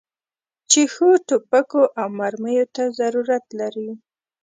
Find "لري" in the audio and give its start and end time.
3.59-3.89